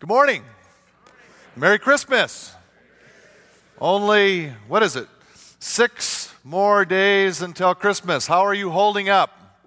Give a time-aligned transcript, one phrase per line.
[0.00, 0.44] Good morning.
[1.56, 2.54] Merry Christmas.
[3.80, 5.08] Only, what is it?
[5.58, 8.28] Six more days until Christmas.
[8.28, 9.58] How are you holding up?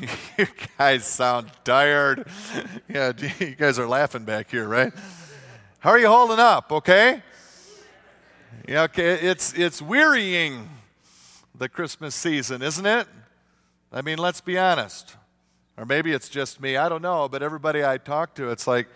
[0.36, 2.26] you guys sound tired.
[2.88, 4.92] Yeah, you guys are laughing back here, right?
[5.78, 6.72] How are you holding up?
[6.72, 7.22] Okay?
[8.66, 9.12] Yeah, okay.
[9.12, 10.68] It's, it's wearying,
[11.54, 13.06] the Christmas season, isn't it?
[13.92, 15.14] I mean, let's be honest.
[15.76, 18.88] Or maybe it's just me, I don't know, but everybody I talk to, it's like,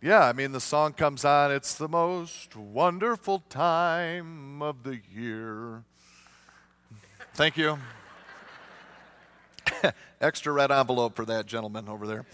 [0.00, 5.82] yeah, I mean, the song comes on, it's the most wonderful time of the year.
[7.34, 7.78] Thank you.
[10.20, 12.26] Extra red envelope for that gentleman over there.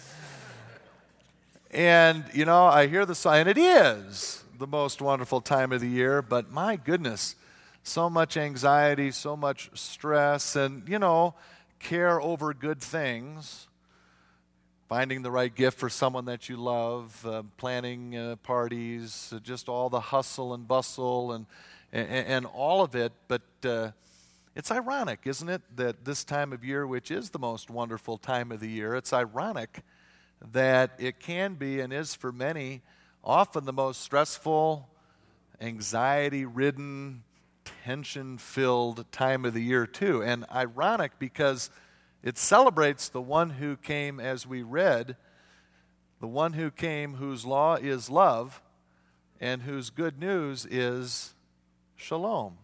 [1.71, 5.81] And, you know, I hear the song, and it is the most wonderful time of
[5.81, 7.35] the year, but my goodness,
[7.83, 11.35] so much anxiety, so much stress, and, you know,
[11.79, 13.69] care over good things,
[14.89, 19.69] finding the right gift for someone that you love, uh, planning uh, parties, uh, just
[19.69, 21.47] all the hustle and bustle and,
[21.93, 23.13] and, and all of it.
[23.29, 23.91] But uh,
[24.55, 28.53] it's ironic, isn't it, that this time of year, which is the most wonderful time
[28.53, 29.83] of the year, it's ironic
[30.53, 32.83] that it can be and is for many
[33.25, 34.89] often the most stressful,
[35.61, 37.23] anxiety ridden,
[37.65, 40.23] tension filled time of the year, too.
[40.23, 41.71] And ironic because
[42.23, 45.17] it celebrates the one who came, as we read,
[46.21, 48.63] the one who came whose law is love
[49.41, 51.35] and whose good news is
[51.97, 52.57] shalom,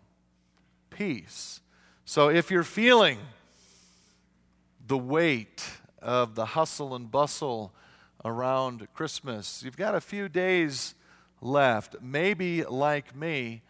[0.88, 1.60] peace.
[2.04, 3.18] So if you're feeling
[4.86, 5.62] the weight
[6.00, 7.72] of the hustle and bustle
[8.24, 10.94] around Christmas, you've got a few days
[11.40, 11.96] left.
[12.00, 13.62] Maybe, like me,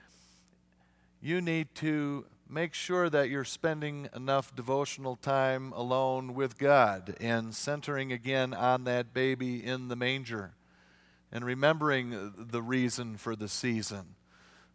[1.21, 7.55] you need to make sure that you're spending enough devotional time alone with God and
[7.55, 10.55] centering again on that baby in the manger
[11.31, 14.17] and remembering the reason for the season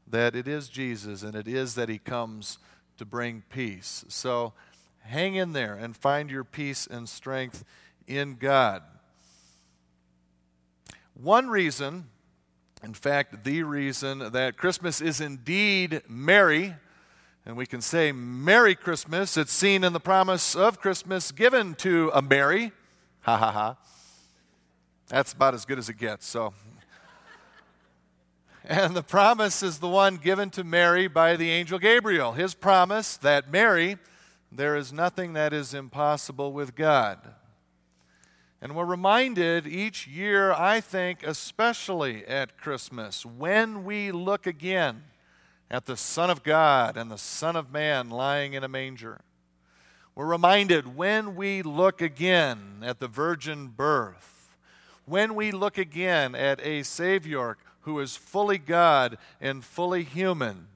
[0.07, 2.59] that it is Jesus and it is that He comes
[2.97, 4.05] to bring peace.
[4.07, 4.53] So
[5.01, 7.65] hang in there and find your peace and strength
[8.07, 8.83] in God.
[11.13, 12.05] One reason
[12.85, 16.75] in fact, the reason that Christmas is indeed merry,
[17.43, 22.11] and we can say Merry Christmas, it's seen in the promise of Christmas given to
[22.13, 22.71] a Mary.
[23.21, 23.77] Ha ha ha.
[25.07, 26.53] That's about as good as it gets, so.
[28.63, 32.33] And the promise is the one given to Mary by the angel Gabriel.
[32.33, 33.97] His promise that Mary,
[34.51, 37.33] there is nothing that is impossible with God.
[38.61, 45.03] And we're reminded each year, I think, especially at Christmas, when we look again
[45.69, 49.21] at the Son of God and the Son of Man lying in a manger.
[50.13, 54.55] We're reminded when we look again at the virgin birth,
[55.05, 60.67] when we look again at a Savior who is fully God and fully human,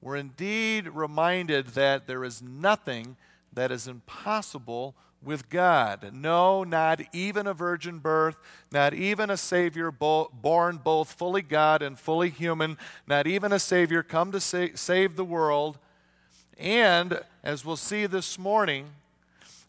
[0.00, 3.16] we're indeed reminded that there is nothing
[3.52, 6.10] that is impossible with God.
[6.12, 8.38] No, not even a virgin birth,
[8.70, 13.58] not even a Savior bo- born both fully God and fully human, not even a
[13.58, 15.78] Savior come to sa- save the world.
[16.56, 18.90] And, as we'll see this morning,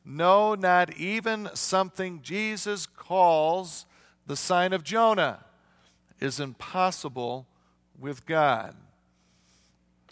[0.05, 3.85] no, not even something Jesus calls
[4.25, 5.45] the sign of Jonah
[6.19, 7.47] is impossible
[7.99, 8.75] with God.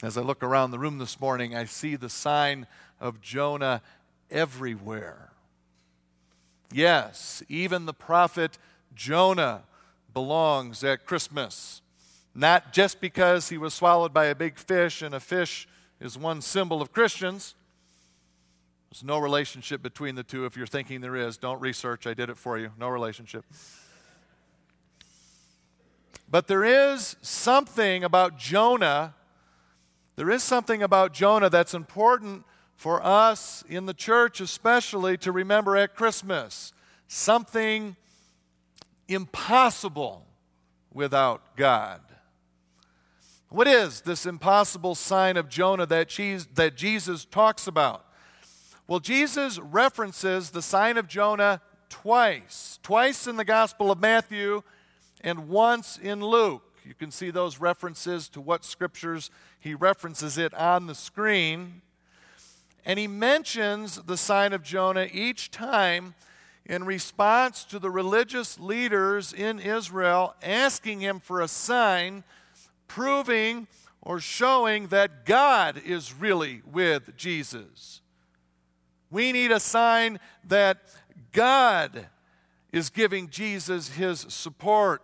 [0.03, 2.67] As I look around the room this morning, I see the sign
[2.99, 3.81] of Jonah
[4.29, 5.31] everywhere.
[6.71, 8.57] Yes, even the prophet
[8.93, 9.63] Jonah
[10.13, 11.81] belongs at Christmas.
[12.35, 15.67] Not just because he was swallowed by a big fish, and a fish
[15.99, 17.55] is one symbol of Christians.
[18.91, 20.45] There's no relationship between the two.
[20.45, 22.07] If you're thinking there is, don't research.
[22.07, 22.71] I did it for you.
[22.79, 23.45] No relationship.
[26.29, 29.13] But there is something about Jonah.
[30.15, 32.43] There is something about Jonah that's important
[32.77, 36.71] for us in the church, especially, to remember at Christmas
[37.07, 37.95] something
[39.07, 40.25] impossible
[40.93, 42.01] without God.
[43.49, 46.09] What is this impossible sign of Jonah that,
[46.55, 48.05] that Jesus talks about?
[48.87, 54.61] Well, Jesus references the sign of Jonah twice twice in the Gospel of Matthew
[55.21, 56.63] and once in Luke.
[56.85, 59.29] You can see those references to what scriptures
[59.59, 61.81] he references it on the screen.
[62.87, 66.15] And he mentions the sign of Jonah each time
[66.65, 72.23] in response to the religious leaders in Israel asking him for a sign
[72.87, 73.67] proving
[74.01, 77.99] or showing that God is really with Jesus.
[79.11, 80.77] We need a sign that
[81.33, 82.07] God
[82.71, 85.01] is giving Jesus his support,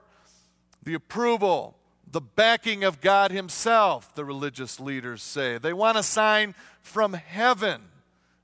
[0.81, 1.75] the approval,
[2.13, 5.57] the backing of God Himself, the religious leaders say.
[5.57, 6.53] They want a sign
[6.83, 7.81] from heaven,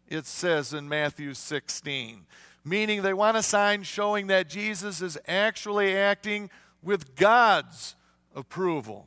[0.08, 2.26] it says in Matthew 16,
[2.66, 6.50] meaning they want a sign showing that Jesus is actually acting
[6.82, 7.96] with God's
[8.36, 9.06] approval.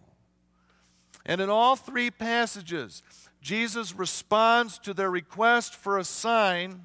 [1.25, 3.03] And in all three passages,
[3.41, 6.83] Jesus responds to their request for a sign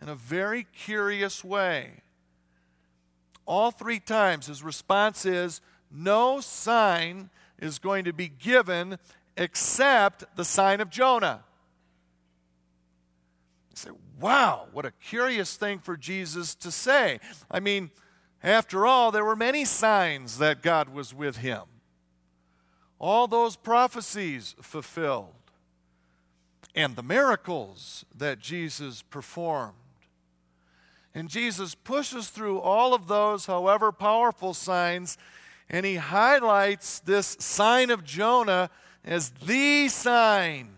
[0.00, 2.02] in a very curious way.
[3.44, 8.98] All three times, his response is, No sign is going to be given
[9.36, 11.44] except the sign of Jonah.
[13.74, 13.90] Say,
[14.20, 17.20] wow, what a curious thing for Jesus to say.
[17.50, 17.90] I mean,
[18.42, 21.62] after all, there were many signs that God was with him.
[22.98, 25.34] All those prophecies fulfilled,
[26.74, 29.74] and the miracles that Jesus performed.
[31.14, 35.18] And Jesus pushes through all of those, however powerful signs,
[35.68, 38.70] and he highlights this sign of Jonah
[39.04, 40.70] as the sign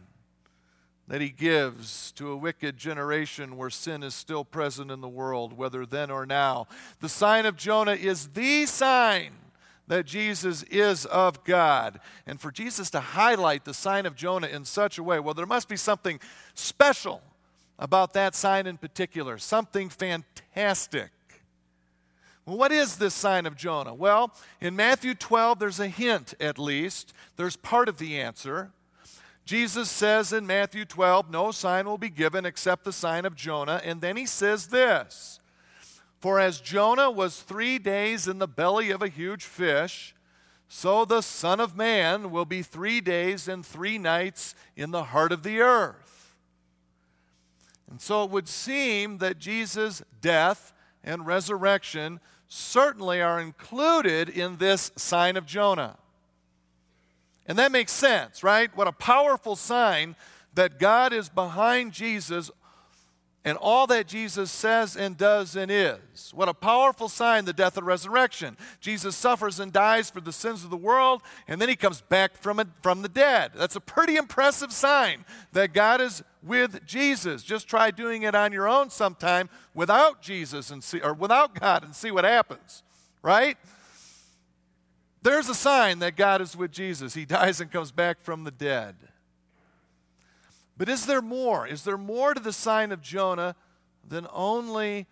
[1.08, 5.56] that he gives to a wicked generation where sin is still present in the world,
[5.56, 6.66] whether then or now.
[7.00, 9.32] The sign of Jonah is the sign
[9.86, 12.00] that Jesus is of God.
[12.26, 15.44] And for Jesus to highlight the sign of Jonah in such a way, well, there
[15.44, 16.20] must be something
[16.54, 17.20] special
[17.78, 21.10] about that sign in particular, something fantastic.
[22.46, 23.94] Well, what is this sign of Jonah?
[23.94, 27.12] Well, in Matthew 12, there's a hint at least.
[27.36, 28.70] There's part of the answer.
[29.44, 33.80] Jesus says in Matthew 12, No sign will be given except the sign of Jonah.
[33.84, 35.38] And then he says this
[36.20, 40.14] For as Jonah was three days in the belly of a huge fish,
[40.68, 45.30] so the Son of Man will be three days and three nights in the heart
[45.30, 46.36] of the earth.
[47.90, 50.72] And so it would seem that Jesus' death
[51.04, 52.18] and resurrection
[52.48, 55.98] certainly are included in this sign of Jonah.
[57.46, 58.74] And that makes sense, right?
[58.76, 60.16] What a powerful sign
[60.54, 62.50] that God is behind Jesus
[63.44, 66.32] and all that Jesus says and does and is.
[66.34, 68.56] What a powerful sign, the death and resurrection.
[68.80, 72.40] Jesus suffers and dies for the sins of the world, and then he comes back
[72.40, 73.52] from, it, from the dead.
[73.54, 77.42] That's a pretty impressive sign that God is with Jesus.
[77.42, 81.84] Just try doing it on your own sometime without Jesus and see, or without God
[81.84, 82.82] and see what happens,
[83.22, 83.58] right?
[85.24, 87.14] There's a sign that God is with Jesus.
[87.14, 88.94] He dies and comes back from the dead.
[90.76, 91.66] But is there more?
[91.66, 93.56] Is there more to the sign of Jonah
[94.06, 95.06] than only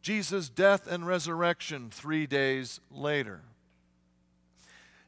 [0.00, 3.42] Jesus' death and resurrection three days later?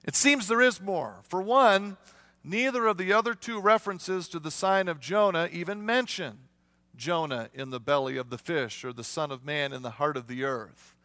[0.04, 1.20] It seems there is more.
[1.22, 1.96] For one,
[2.44, 6.40] neither of the other two references to the sign of Jonah even mention
[6.94, 10.18] Jonah in the belly of the fish or the Son of Man in the heart
[10.18, 10.97] of the earth.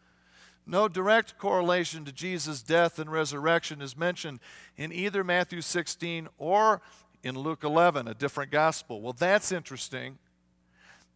[0.66, 4.40] No direct correlation to Jesus' death and resurrection is mentioned
[4.76, 6.80] in either Matthew 16 or
[7.22, 9.00] in Luke 11, a different gospel.
[9.00, 10.18] Well, that's interesting.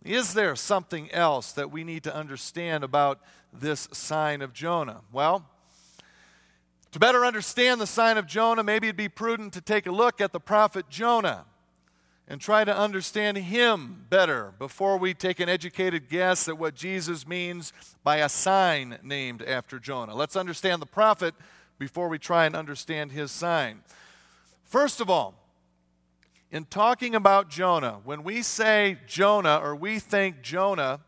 [0.04, 3.20] Is there something else that we need to understand about
[3.52, 5.02] this sign of Jonah?
[5.12, 5.48] Well,
[6.92, 10.20] to better understand the sign of Jonah, maybe it'd be prudent to take a look
[10.20, 11.44] at the prophet Jonah
[12.28, 17.26] and try to understand him better before we take an educated guess at what Jesus
[17.26, 17.72] means
[18.04, 20.14] by a sign named after Jonah.
[20.14, 21.34] Let's understand the prophet
[21.78, 23.80] before we try and understand his sign.
[24.66, 25.34] First of all,
[26.50, 31.00] in talking about Jonah, when we say Jonah or we think Jonah,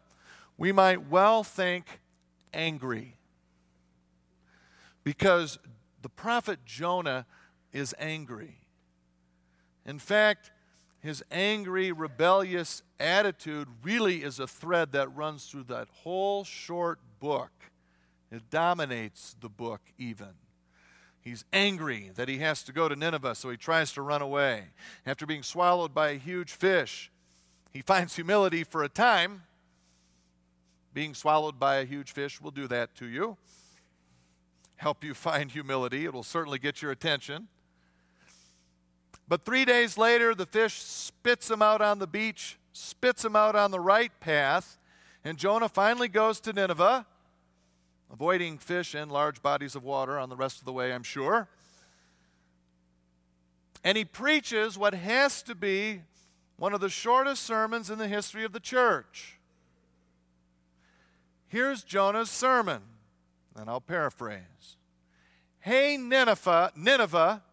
[0.56, 2.00] we might well think
[2.54, 3.16] angry.
[5.04, 5.58] Because
[6.00, 7.26] the prophet Jonah
[7.72, 8.56] is angry.
[9.84, 10.50] In fact,
[11.02, 17.50] his angry, rebellious attitude really is a thread that runs through that whole short book.
[18.30, 20.34] It dominates the book, even.
[21.22, 24.68] He's angry that he has to go to Nineveh, so he tries to run away.
[25.04, 27.10] After being swallowed by a huge fish,
[27.72, 29.42] he finds humility for a time.
[30.92, 33.36] Being swallowed by a huge fish will do that to you.
[34.76, 36.04] Help you find humility.
[36.04, 37.48] It will certainly get your attention.
[39.30, 43.54] But three days later, the fish spits him out on the beach, spits him out
[43.54, 44.76] on the right path,
[45.24, 47.06] and Jonah finally goes to Nineveh
[48.12, 51.48] avoiding fish and large bodies of water on the rest of the way, I'm sure.
[53.84, 56.02] And he preaches what has to be
[56.56, 59.38] one of the shortest sermons in the history of the church.
[61.46, 62.82] Here's Jonah's sermon,
[63.54, 64.76] and I'll paraphrase.
[65.60, 67.44] Hey, Nineveh, Nineveh,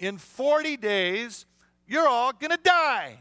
[0.00, 1.46] in 40 days,
[1.86, 3.18] you're all going to die.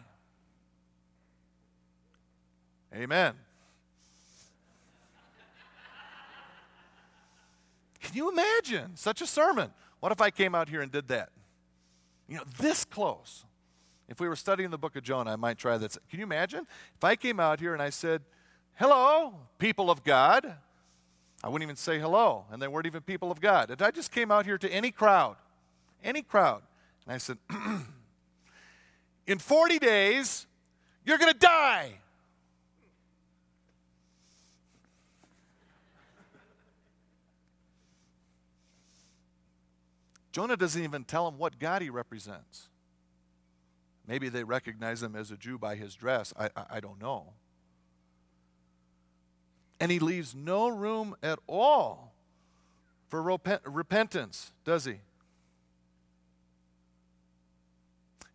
[2.95, 3.35] Amen.
[7.99, 9.71] Can you imagine such a sermon?
[9.99, 11.29] What if I came out here and did that?
[12.27, 13.45] You know, this close.
[14.07, 15.99] If we were studying the book of Jonah, I might try this.
[16.09, 16.65] Can you imagine?
[16.95, 18.21] If I came out here and I said,
[18.75, 20.55] Hello, people of God.
[21.43, 23.71] I wouldn't even say hello, and they weren't even people of God.
[23.71, 25.35] If I just came out here to any crowd,
[26.03, 26.61] any crowd,
[27.09, 27.39] and I said,
[29.25, 30.45] In 40 days,
[31.03, 31.93] you're going to die.
[40.31, 42.69] Jonah doesn't even tell him what God he represents.
[44.07, 46.31] Maybe they recognize him as a Jew by his dress.
[46.37, 47.33] I, I, I don't know.
[49.79, 52.13] And he leaves no room at all
[53.07, 54.99] for repent, repentance, does he?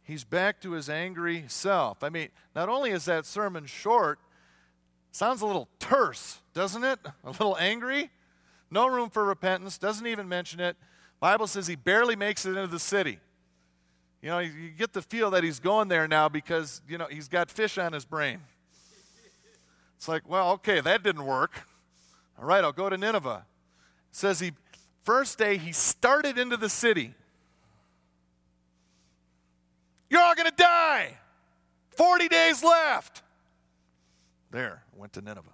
[0.04, 2.04] He's back to his angry self.
[2.04, 4.18] I mean, not only is that sermon short,
[5.10, 6.98] sounds a little terse, doesn't it?
[7.24, 8.10] A little angry.
[8.70, 10.76] No room for repentance, doesn't even mention it.
[11.20, 13.18] Bible says he barely makes it into the city.
[14.20, 17.28] You know, you get the feel that he's going there now because, you know, he's
[17.28, 18.40] got fish on his brain.
[19.96, 21.66] It's like, well, okay, that didn't work.
[22.38, 23.46] All right, I'll go to Nineveh.
[24.10, 24.52] It says he
[25.02, 27.14] first day he started into the city.
[30.14, 31.18] You're all going to die.
[31.96, 33.24] 40 days left.
[34.52, 35.50] There, went to Nineveh.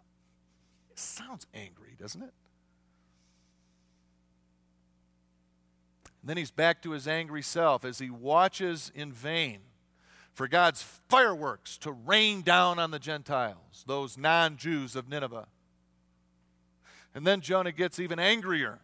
[0.90, 2.34] It Sounds angry, doesn't it?
[6.20, 9.60] And then he's back to his angry self as he watches in vain
[10.34, 15.48] for God's fireworks to rain down on the Gentiles, those non Jews of Nineveh.
[17.14, 18.80] And then Jonah gets even angrier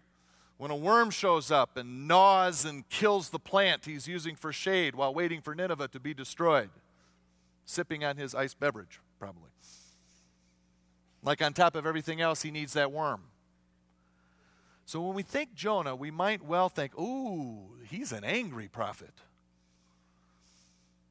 [0.58, 4.94] when a worm shows up and gnaws and kills the plant he's using for shade
[4.94, 6.70] while waiting for Nineveh to be destroyed,
[7.64, 9.50] sipping on his iced beverage, probably.
[11.26, 13.22] Like on top of everything else, he needs that worm.
[14.86, 19.10] So when we think Jonah, we might well think, ooh, he's an angry prophet.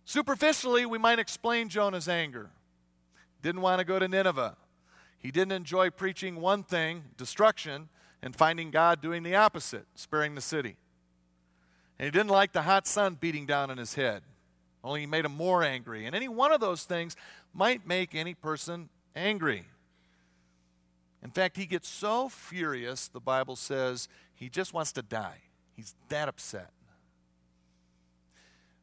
[0.05, 2.51] Superficially, we might explain Jonah's anger.
[3.41, 4.55] Didn't want to go to Nineveh.
[5.17, 7.89] He didn't enjoy preaching one thing, destruction,
[8.25, 10.75] and finding God doing the opposite, sparing the city.
[11.97, 14.23] And he didn't like the hot sun beating down on his head,
[14.83, 16.05] only he made him more angry.
[16.05, 17.15] And any one of those things
[17.53, 19.63] might make any person angry.
[21.23, 25.37] In fact, he gets so furious, the Bible says, he just wants to die.
[25.75, 26.71] He's that upset.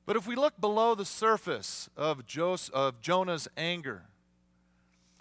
[0.07, 4.03] But if we look below the surface of, Jonah's anger,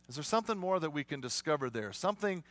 [0.10, 1.94] is there something more that we can discover there?
[1.94, 2.44] Something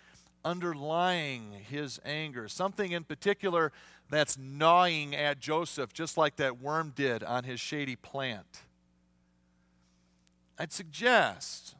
[0.44, 3.72] underlying his anger, something in particular
[4.08, 8.62] that's gnawing at Joseph, just like that worm did on his shady plant.
[10.58, 11.74] I'd suggest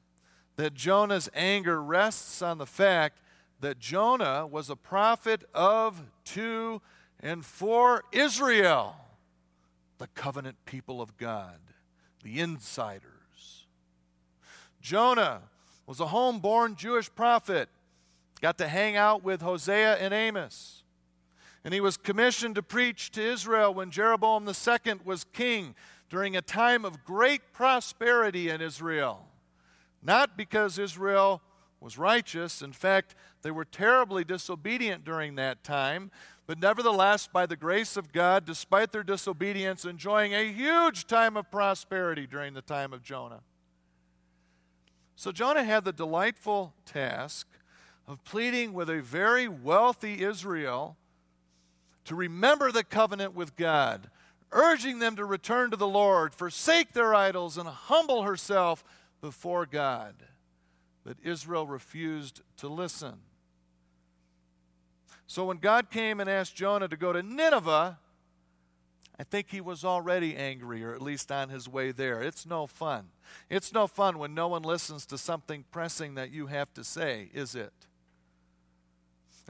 [0.57, 3.21] that Jonah's anger rests on the fact
[3.61, 6.81] that Jonah was a prophet of, to,
[7.21, 8.97] and for Israel,
[9.99, 11.59] the covenant people of God,
[12.23, 13.67] the insiders.
[14.81, 15.43] Jonah
[15.87, 17.69] was a homeborn Jewish prophet,
[18.41, 20.83] got to hang out with Hosea and Amos.
[21.65, 25.75] And he was commissioned to preach to Israel when Jeroboam II was king
[26.09, 29.27] during a time of great prosperity in Israel.
[30.03, 31.43] Not because Israel
[31.81, 32.63] was righteous.
[32.63, 36.11] In fact, they were terribly disobedient during that time.
[36.47, 41.51] But nevertheless, by the grace of God, despite their disobedience, enjoying a huge time of
[41.51, 43.41] prosperity during the time of Jonah.
[45.15, 47.47] So Jonah had the delightful task
[48.11, 50.97] of pleading with a very wealthy Israel
[52.05, 54.11] to remember the covenant with God,
[54.51, 58.83] urging them to return to the Lord, forsake their idols, and humble herself
[59.21, 60.15] before God.
[61.05, 63.21] But Israel refused to listen.
[65.29, 67.97] So when God came and asked Jonah to go to Nineveh,
[69.21, 72.21] I think he was already angry, or at least on his way there.
[72.23, 73.11] It's no fun.
[73.49, 77.31] It's no fun when no one listens to something pressing that you have to say,
[77.33, 77.73] is it?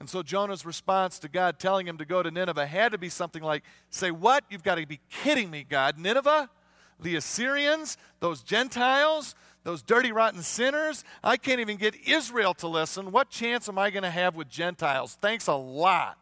[0.00, 3.10] And so Jonah's response to God telling him to go to Nineveh had to be
[3.10, 4.44] something like, Say what?
[4.50, 5.98] You've got to be kidding me, God.
[5.98, 6.50] Nineveh?
[6.98, 7.96] The Assyrians?
[8.18, 9.34] Those Gentiles?
[9.62, 11.04] those dirty, rotten sinners.
[11.22, 13.12] I can't even get Israel to listen.
[13.12, 15.18] What chance am I going to have with Gentiles?
[15.20, 16.16] Thanks a lot.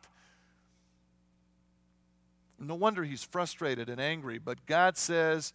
[2.58, 5.52] No wonder he's frustrated and angry, but God says,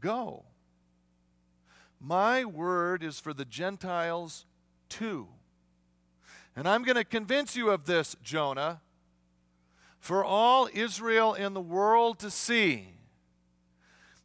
[0.00, 0.44] Go.
[2.00, 4.46] My word is for the Gentiles
[4.88, 5.26] too.
[6.58, 8.80] And I'm going to convince you of this, Jonah,
[10.00, 12.94] for all Israel in the world to see.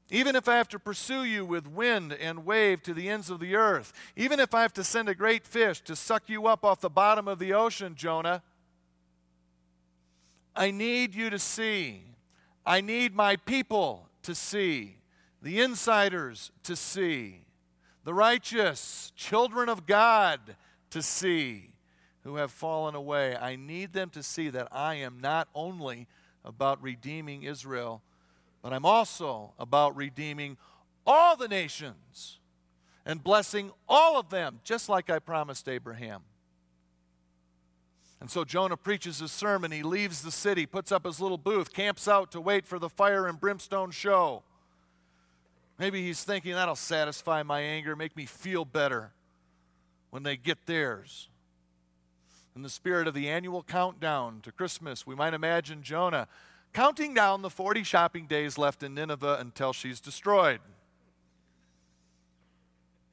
[0.10, 3.40] Even if I have to pursue you with wind and wave to the ends of
[3.40, 6.66] the earth, even if I have to send a great fish to suck you up
[6.66, 8.42] off the bottom of the ocean, Jonah,
[10.56, 12.02] I need you to see.
[12.66, 14.98] I need my people to see,
[15.40, 17.42] the insiders to see,
[18.04, 20.56] the righteous, children of God
[20.90, 21.73] to see
[22.24, 23.36] who have fallen away.
[23.36, 26.08] I need them to see that I am not only
[26.46, 28.01] about redeeming Israel,
[28.62, 30.58] but I'm also about redeeming
[31.06, 32.39] all the nations
[33.06, 36.22] and blessing all of them, just like I promised Abraham.
[38.22, 39.72] And so Jonah preaches his sermon.
[39.72, 42.88] He leaves the city, puts up his little booth, camps out to wait for the
[42.88, 44.44] fire and brimstone show.
[45.77, 49.12] Maybe he's thinking that'll satisfy my anger, make me feel better
[50.10, 51.27] when they get theirs.
[52.56, 56.28] In the spirit of the annual countdown to Christmas, we might imagine Jonah
[56.72, 60.60] counting down the 40 shopping days left in Nineveh until she's destroyed.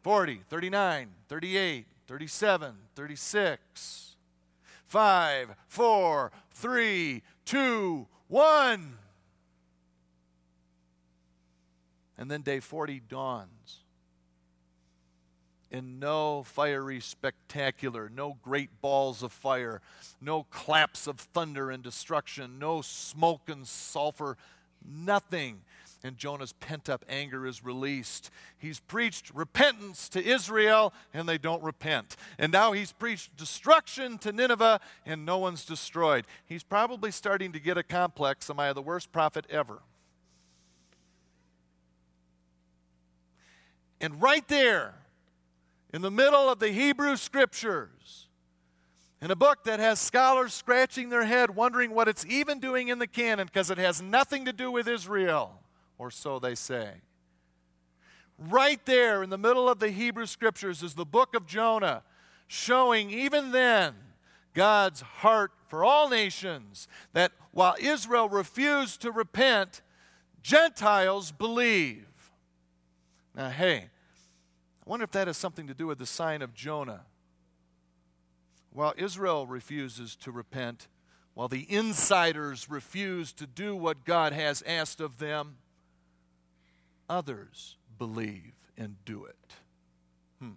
[0.03, 4.17] 40, 39, 38, 37, 36.
[4.87, 8.99] Five, four, three, two, one.
[12.19, 13.80] And then day 40 dawns.
[15.73, 19.81] And no fiery spectacular, no great balls of fire,
[20.21, 24.37] no claps of thunder and destruction, no smoke and sulfur,
[24.85, 25.61] nothing
[26.03, 28.31] and Jonah's pent up anger is released.
[28.59, 32.17] He's preached repentance to Israel, and they don't repent.
[32.39, 36.27] And now he's preached destruction to Nineveh, and no one's destroyed.
[36.47, 39.81] He's probably starting to get a complex Am I the worst prophet ever?
[44.01, 44.95] And right there,
[45.93, 48.29] in the middle of the Hebrew scriptures,
[49.21, 52.99] in a book that has scholars scratching their head wondering what it's even doing in
[52.99, 55.61] the canon because it has nothing to do with Israel
[55.99, 57.03] or so they say.
[58.39, 62.03] Right there in the middle of the Hebrew Scriptures is the book of Jonah,
[62.47, 63.95] showing even then
[64.55, 69.83] God's heart for all nations, that while Israel refused to repent,
[70.43, 72.07] Gentiles believe.
[73.37, 73.91] Now, hey,
[74.87, 77.03] I wonder if that has something to do with the sign of Jonah.
[78.73, 80.89] While Israel refuses to repent,
[81.35, 85.57] while the insiders refuse to do what God has asked of them,
[87.09, 89.55] others believe and do it.
[90.41, 90.53] Hmm.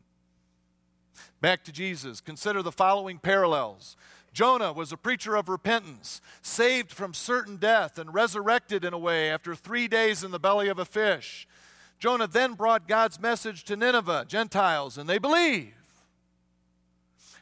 [1.42, 2.22] Back to Jesus.
[2.22, 3.96] Consider the following parallels.
[4.34, 9.30] Jonah was a preacher of repentance, saved from certain death, and resurrected in a way
[9.30, 11.48] after three days in the belly of a fish.
[12.04, 15.74] Jonah then brought God's message to Nineveh, Gentiles, and they believe.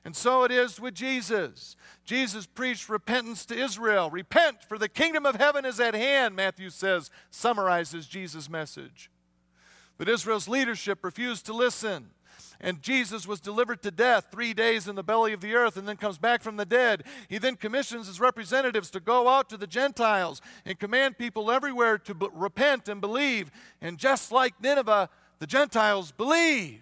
[0.05, 1.75] And so it is with Jesus.
[2.05, 4.11] Jesus preached repentance to Israel.
[4.11, 9.09] Repent, for the kingdom of heaven is at hand, Matthew says, summarizes Jesus' message.
[9.97, 12.11] But Israel's leadership refused to listen.
[12.63, 15.87] And Jesus was delivered to death three days in the belly of the earth and
[15.87, 17.03] then comes back from the dead.
[17.27, 21.97] He then commissions his representatives to go out to the Gentiles and command people everywhere
[21.97, 23.49] to b- repent and believe.
[23.81, 26.81] And just like Nineveh, the Gentiles believe.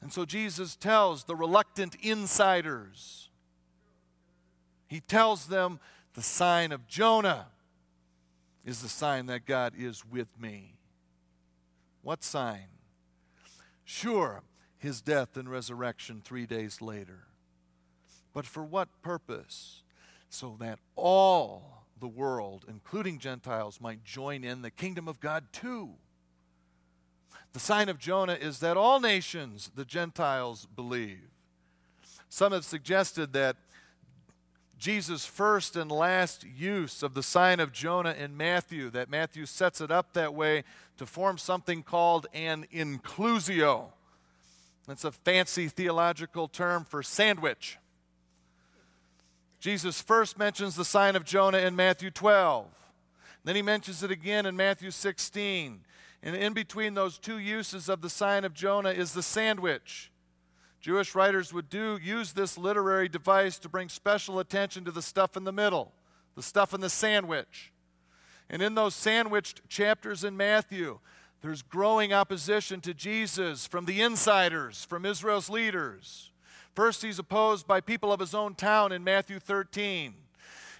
[0.00, 3.28] And so Jesus tells the reluctant insiders,
[4.88, 5.78] he tells them
[6.14, 7.48] the sign of Jonah
[8.64, 10.78] is the sign that God is with me.
[12.00, 12.79] What sign?
[13.92, 14.44] Sure,
[14.78, 17.24] his death and resurrection three days later.
[18.32, 19.82] But for what purpose?
[20.28, 25.94] So that all the world, including Gentiles, might join in the kingdom of God too.
[27.52, 31.28] The sign of Jonah is that all nations, the Gentiles, believe.
[32.28, 33.56] Some have suggested that
[34.78, 39.80] Jesus' first and last use of the sign of Jonah in Matthew, that Matthew sets
[39.80, 40.62] it up that way
[41.00, 43.86] to form something called an inclusio.
[44.86, 47.78] That's a fancy theological term for sandwich.
[49.60, 52.66] Jesus first mentions the sign of Jonah in Matthew 12.
[53.44, 55.80] Then he mentions it again in Matthew 16.
[56.22, 60.12] And in between those two uses of the sign of Jonah is the sandwich.
[60.82, 65.34] Jewish writers would do use this literary device to bring special attention to the stuff
[65.34, 65.94] in the middle,
[66.36, 67.72] the stuff in the sandwich.
[68.50, 70.98] And in those sandwiched chapters in Matthew,
[71.40, 76.30] there's growing opposition to Jesus from the insiders, from Israel's leaders.
[76.74, 80.14] First, he's opposed by people of his own town in Matthew 13.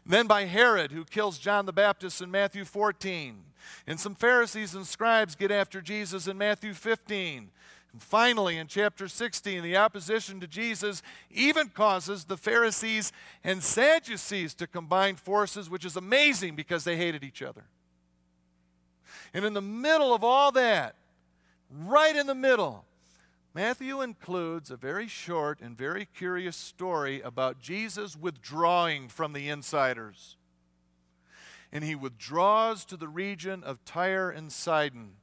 [0.04, 3.44] Then by Herod, who kills John the Baptist in Matthew 14.
[3.86, 7.50] And some Pharisees and scribes get after Jesus in Matthew 15.
[7.92, 14.54] And finally, in chapter 16, the opposition to Jesus even causes the Pharisees and Sadducees
[14.54, 17.64] to combine forces, which is amazing because they hated each other.
[19.34, 20.94] And in the middle of all that,
[21.70, 22.84] right in the middle,
[23.54, 30.36] Matthew includes a very short and very curious story about Jesus withdrawing from the insiders.
[31.72, 35.14] And he withdraws to the region of Tyre and Sidon,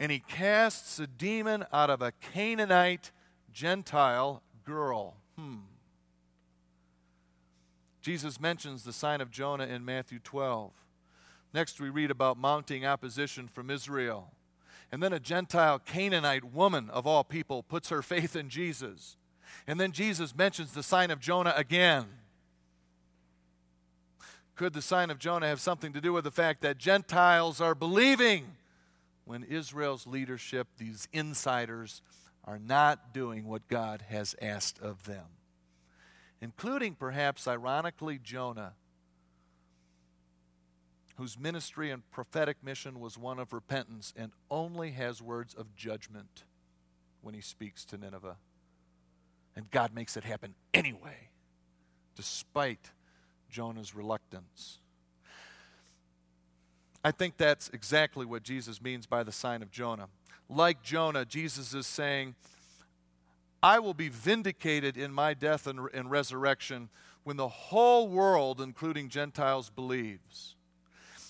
[0.00, 3.12] and he casts a demon out of a Canaanite
[3.52, 5.14] Gentile girl.
[5.38, 5.58] Hmm.
[8.00, 10.72] Jesus mentions the sign of Jonah in Matthew 12.
[11.52, 14.32] Next, we read about mounting opposition from Israel.
[14.90, 19.18] And then a Gentile Canaanite woman, of all people, puts her faith in Jesus.
[19.66, 22.06] And then Jesus mentions the sign of Jonah again.
[24.56, 27.74] Could the sign of Jonah have something to do with the fact that Gentiles are
[27.74, 28.46] believing
[29.30, 32.02] when Israel's leadership, these insiders,
[32.42, 35.26] are not doing what God has asked of them?
[36.40, 38.72] Including, perhaps, ironically, Jonah,
[41.16, 46.42] whose ministry and prophetic mission was one of repentance and only has words of judgment
[47.20, 48.36] when he speaks to Nineveh.
[49.54, 51.28] And God makes it happen anyway,
[52.16, 52.90] despite
[53.48, 54.80] Jonah's reluctance.
[57.02, 60.08] I think that's exactly what Jesus means by the sign of Jonah.
[60.48, 62.34] Like Jonah, Jesus is saying,
[63.62, 66.88] I will be vindicated in my death and, and resurrection
[67.24, 70.56] when the whole world, including Gentiles, believes.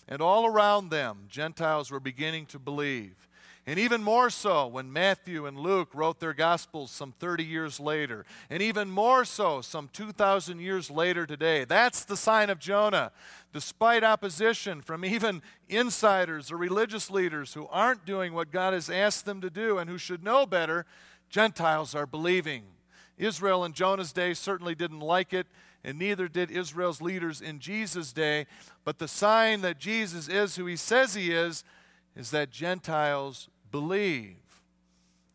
[0.08, 3.28] And all around them, Gentiles were beginning to believe.
[3.66, 8.24] And even more so when Matthew and Luke wrote their Gospels some 30 years later.
[8.48, 11.64] And even more so some 2,000 years later today.
[11.64, 13.12] That's the sign of Jonah.
[13.52, 19.26] Despite opposition from even insiders or religious leaders who aren't doing what God has asked
[19.26, 20.86] them to do and who should know better,
[21.28, 22.62] Gentiles are believing.
[23.18, 25.46] Israel in Jonah's day certainly didn't like it
[25.84, 28.46] and neither did Israel's leaders in Jesus' day.
[28.84, 31.64] But the sign that Jesus is who he says he is
[32.16, 34.62] is that Gentiles believe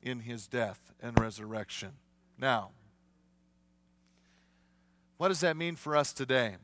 [0.02, 1.94] in his death and resurrection.
[2.38, 2.72] Now,
[5.18, 6.56] what does that mean for us today?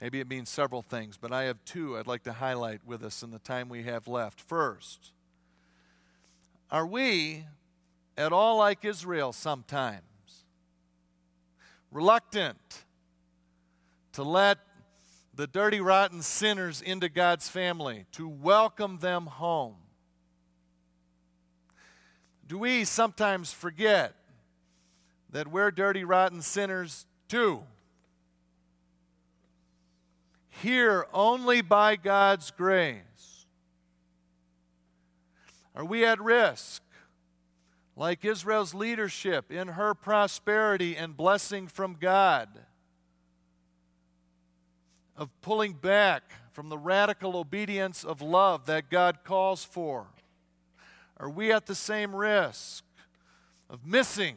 [0.00, 3.22] Maybe it means several things, but I have two I'd like to highlight with us
[3.22, 4.40] in the time we have left.
[4.40, 5.12] First,
[6.70, 7.46] are we
[8.16, 10.02] at all like Israel sometimes?
[11.90, 12.84] Reluctant
[14.12, 14.58] to let
[15.36, 19.76] the dirty, rotten sinners into God's family, to welcome them home.
[22.46, 24.14] Do we sometimes forget
[25.30, 27.62] that we're dirty, rotten sinners too?
[30.48, 33.46] Here only by God's grace.
[35.74, 36.82] Are we at risk,
[37.94, 42.48] like Israel's leadership in her prosperity and blessing from God?
[45.16, 50.06] Of pulling back from the radical obedience of love that God calls for?
[51.18, 52.84] Are we at the same risk
[53.70, 54.36] of missing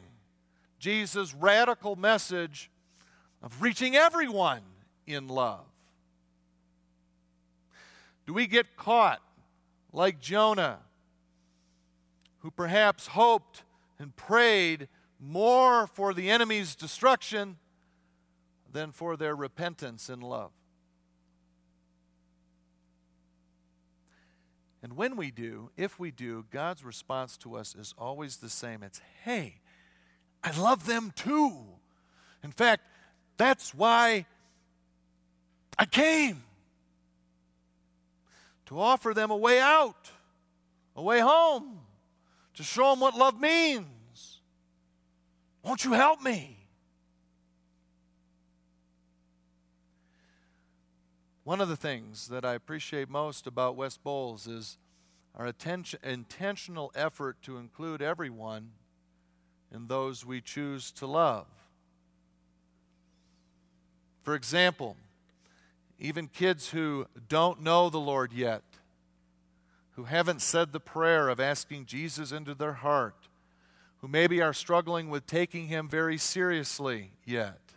[0.78, 2.70] Jesus' radical message
[3.42, 4.62] of reaching everyone
[5.06, 5.64] in love?
[8.26, 9.20] Do we get caught
[9.92, 10.78] like Jonah,
[12.38, 13.64] who perhaps hoped
[13.98, 14.88] and prayed
[15.18, 17.56] more for the enemy's destruction
[18.72, 20.52] than for their repentance and love?
[24.82, 28.82] And when we do, if we do, God's response to us is always the same
[28.82, 29.56] it's, hey,
[30.42, 31.54] I love them too.
[32.42, 32.82] In fact,
[33.36, 34.24] that's why
[35.78, 36.42] I came
[38.66, 40.10] to offer them a way out,
[40.96, 41.80] a way home,
[42.54, 44.40] to show them what love means.
[45.62, 46.59] Won't you help me?
[51.50, 54.78] One of the things that I appreciate most about West Bowles is
[55.34, 58.70] our attention, intentional effort to include everyone
[59.74, 61.46] in those we choose to love.
[64.22, 64.96] For example,
[65.98, 68.62] even kids who don't know the Lord yet,
[69.96, 73.26] who haven't said the prayer of asking Jesus into their heart,
[74.02, 77.69] who maybe are struggling with taking Him very seriously yet.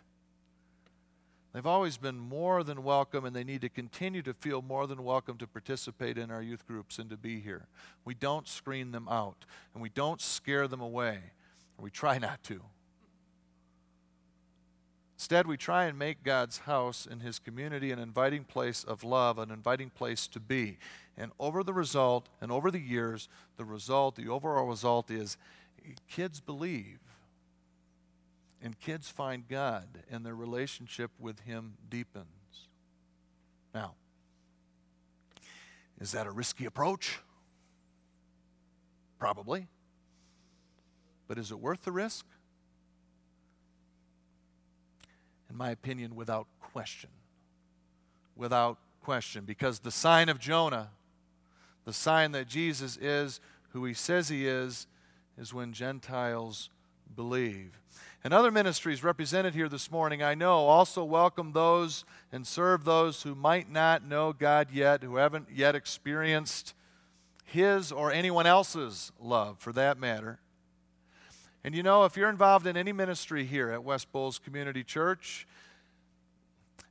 [1.54, 5.04] They've always been more than welcome, and they need to continue to feel more than
[5.04, 7.68] welcome to participate in our youth groups and to be here.
[8.04, 11.20] We don't screen them out, and we don't scare them away,
[11.78, 12.60] we try not to.
[15.16, 19.38] Instead, we try and make God's house and His community an inviting place of love,
[19.38, 20.78] an inviting place to be.
[21.16, 25.36] And over the result, and over the years, the result, the overall result is
[26.08, 26.98] kids believe
[28.64, 32.24] and kids find God and their relationship with Him deepens.
[33.74, 33.92] Now,
[36.00, 37.20] is that a risky approach?
[39.18, 39.68] Probably.
[41.28, 42.24] But is it worth the risk?
[45.50, 47.10] In my opinion, without question.
[48.34, 49.44] Without question.
[49.44, 50.90] Because the sign of Jonah,
[51.84, 54.86] the sign that Jesus is who he says he is,
[55.36, 56.70] is when Gentiles
[57.14, 57.80] believe.
[58.22, 63.22] And other ministries represented here this morning, I know, also welcome those and serve those
[63.22, 66.74] who might not know God yet, who haven't yet experienced
[67.44, 70.40] His or anyone else's love, for that matter.
[71.62, 75.46] And you know, if you're involved in any ministry here at West Bowles Community Church,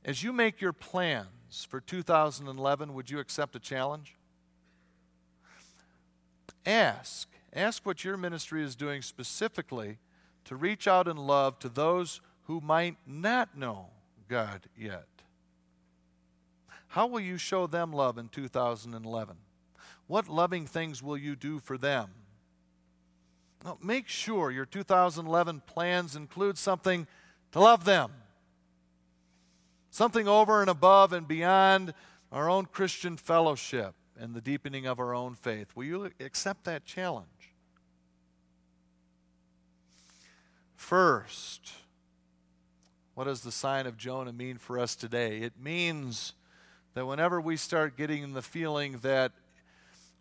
[0.04, 4.14] as you make your plans for 2011, would you accept a challenge?
[6.64, 7.28] Ask.
[7.52, 9.98] Ask what your ministry is doing specifically
[10.44, 13.88] to reach out in love to those who might not know
[14.28, 15.06] God yet.
[16.88, 19.36] How will you show them love in 2011?
[20.06, 22.10] What loving things will you do for them?
[23.64, 27.06] Now, make sure your 2011 plans include something
[27.52, 28.10] to love them,
[29.90, 31.94] something over and above and beyond
[32.30, 35.68] our own Christian fellowship and the deepening of our own faith.
[35.74, 37.28] Will you accept that challenge?
[40.84, 41.72] First,
[43.14, 45.38] what does the sign of Jonah mean for us today?
[45.38, 46.34] It means
[46.92, 49.32] that whenever we start getting the feeling that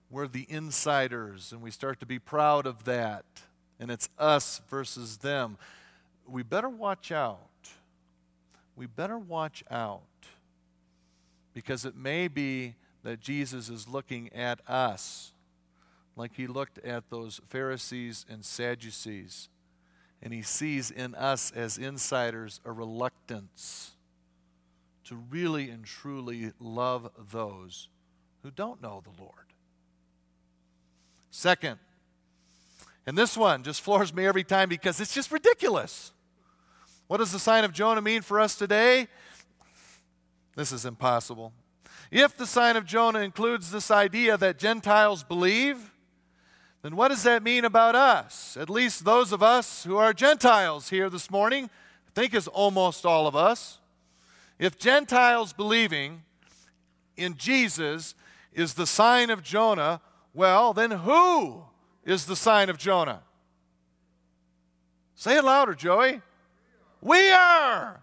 [0.10, 3.26] we're the insiders and we start to be proud of that,
[3.78, 5.58] and it's us versus them,
[6.26, 7.41] we better watch out.
[8.78, 10.02] We better watch out
[11.54, 15.34] because it may be that Jesus is looking at us
[16.15, 19.49] like he looked at those Pharisees and Sadducees.
[20.23, 23.91] And he sees in us as insiders a reluctance
[25.03, 27.89] to really and truly love those
[28.41, 29.33] who don't know the Lord.
[31.29, 31.77] Second,
[33.05, 36.13] and this one just floors me every time because it's just ridiculous.
[37.07, 39.07] What does the sign of Jonah mean for us today?
[40.55, 41.51] This is impossible.
[42.12, 45.92] If the sign of Jonah includes this idea that Gentiles believe,
[46.83, 48.57] then what does that mean about us?
[48.59, 53.05] At least those of us who are Gentiles here this morning, I think is almost
[53.05, 53.79] all of us.
[54.59, 56.23] If Gentiles believing
[57.15, 58.15] in Jesus
[58.51, 60.01] is the sign of Jonah,
[60.33, 61.63] well, then who
[62.03, 63.21] is the sign of Jonah?
[65.15, 66.21] Say it louder, Joey.
[67.01, 68.01] We are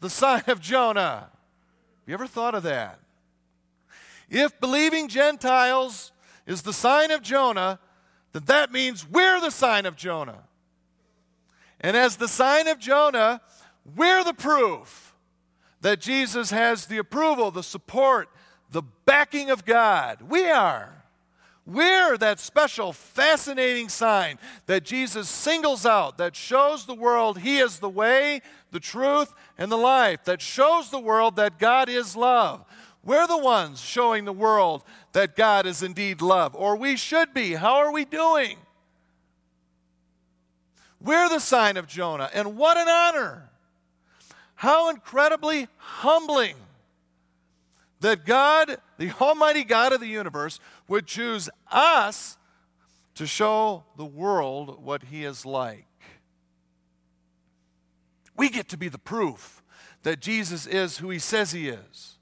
[0.00, 1.28] the sign of Jonah.
[1.28, 2.98] Have you ever thought of that?
[4.30, 6.12] If believing Gentiles
[6.46, 7.78] is the sign of Jonah,
[8.34, 10.42] then that means we're the sign of Jonah.
[11.80, 13.40] And as the sign of Jonah,
[13.96, 15.14] we're the proof
[15.80, 18.28] that Jesus has the approval, the support,
[18.70, 20.22] the backing of God.
[20.28, 21.04] We are.
[21.66, 27.78] We're that special, fascinating sign that Jesus singles out, that shows the world He is
[27.78, 32.64] the way, the truth, and the life, that shows the world that God is love.
[33.04, 37.52] We're the ones showing the world that God is indeed love, or we should be.
[37.52, 38.56] How are we doing?
[41.00, 43.50] We're the sign of Jonah, and what an honor!
[44.54, 46.56] How incredibly humbling
[48.00, 52.38] that God, the Almighty God of the universe, would choose us
[53.16, 55.86] to show the world what He is like.
[58.36, 59.62] We get to be the proof
[60.02, 62.13] that Jesus is who He says He is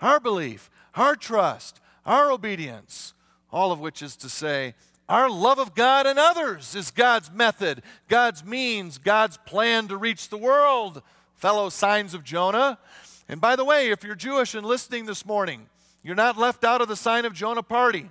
[0.00, 3.14] our belief, our trust, our obedience,
[3.52, 4.74] all of which is to say,
[5.08, 10.28] our love of God and others is God's method, God's means, God's plan to reach
[10.28, 11.02] the world,
[11.34, 12.78] fellow signs of Jonah.
[13.28, 15.66] And by the way, if you're Jewish and listening this morning,
[16.02, 18.10] you're not left out of the sign of Jonah party.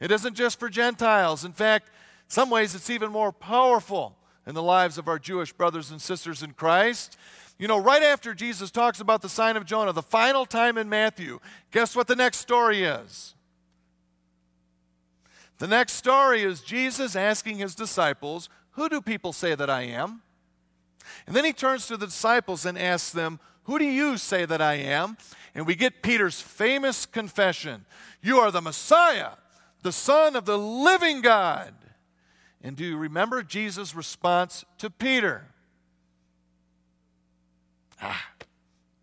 [0.00, 1.44] It isn't just for Gentiles.
[1.44, 1.90] In fact,
[2.26, 6.42] some ways it's even more powerful in the lives of our Jewish brothers and sisters
[6.42, 7.16] in Christ.
[7.62, 10.88] You know, right after Jesus talks about the sign of Jonah, the final time in
[10.88, 11.38] Matthew,
[11.70, 13.36] guess what the next story is?
[15.58, 20.22] The next story is Jesus asking his disciples, Who do people say that I am?
[21.24, 24.60] And then he turns to the disciples and asks them, Who do you say that
[24.60, 25.16] I am?
[25.54, 27.86] And we get Peter's famous confession
[28.20, 29.34] You are the Messiah,
[29.84, 31.74] the Son of the living God.
[32.60, 35.51] And do you remember Jesus' response to Peter?
[38.02, 38.26] Ah,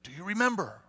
[0.03, 0.81] do you remember?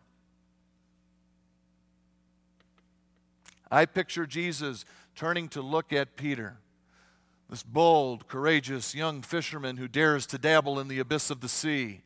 [3.70, 6.56] I picture Jesus turning to look at Peter,
[7.48, 12.02] this bold, courageous young fisherman who dares to dabble in the abyss of the sea.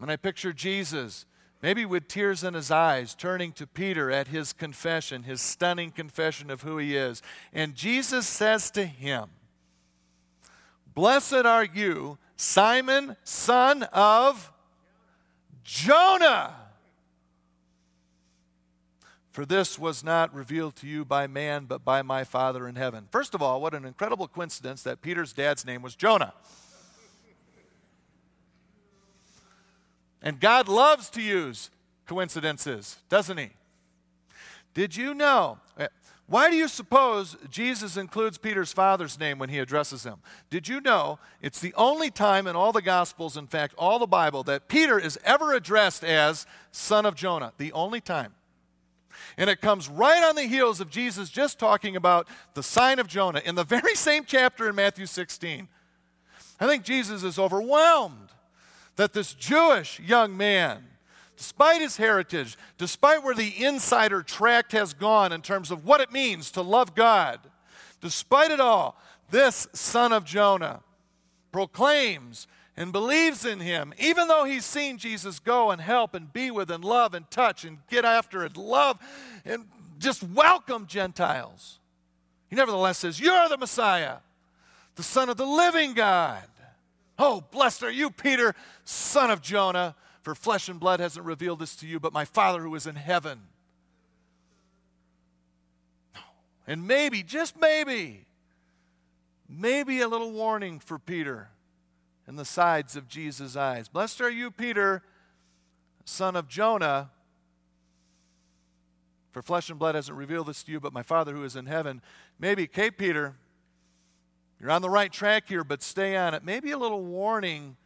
[0.00, 1.26] And I picture Jesus,
[1.60, 6.50] maybe with tears in his eyes, turning to Peter at his confession, his stunning confession
[6.50, 7.20] of who he is.
[7.52, 9.28] And Jesus says to him,
[10.94, 14.52] Blessed are you, Simon, son of
[15.64, 16.54] Jonah.
[19.32, 23.08] For this was not revealed to you by man, but by my Father in heaven.
[23.10, 26.32] First of all, what an incredible coincidence that Peter's dad's name was Jonah.
[30.22, 31.70] And God loves to use
[32.06, 33.50] coincidences, doesn't He?
[34.74, 35.58] Did you know?
[36.28, 40.16] Why do you suppose Jesus includes Peter's father's name when he addresses him?
[40.50, 44.06] Did you know it's the only time in all the Gospels, in fact, all the
[44.06, 47.54] Bible, that Peter is ever addressed as son of Jonah?
[47.56, 48.34] The only time.
[49.38, 53.06] And it comes right on the heels of Jesus just talking about the sign of
[53.06, 55.66] Jonah in the very same chapter in Matthew 16.
[56.60, 58.28] I think Jesus is overwhelmed
[58.96, 60.84] that this Jewish young man,
[61.38, 66.10] despite his heritage, despite where the insider tract has gone in terms of what it
[66.10, 67.38] means to love God,
[68.00, 70.80] despite it all, this son of Jonah
[71.52, 76.50] proclaims and believes in him, even though he's seen Jesus go and help and be
[76.50, 78.98] with and love and touch and get after and love
[79.44, 79.64] and
[80.00, 81.78] just welcome Gentiles.
[82.48, 84.16] He nevertheless says, You're the Messiah,
[84.96, 86.42] the Son of the living God.
[87.16, 91.76] Oh, blessed are you, Peter, son of Jonah, for flesh and blood hasn't revealed this
[91.76, 93.42] to you, but my Father who is in heaven.
[96.66, 98.26] And maybe, just maybe,
[99.48, 101.48] maybe a little warning for Peter
[102.26, 103.88] in the sides of Jesus' eyes.
[103.88, 105.02] Blessed are you, Peter,
[106.04, 107.10] son of Jonah.
[109.30, 111.66] For flesh and blood hasn't revealed this to you, but my Father who is in
[111.66, 112.02] heaven.
[112.38, 113.36] Maybe, Kate Peter,
[114.60, 116.44] you're on the right track here, but stay on it.
[116.44, 117.76] Maybe a little warning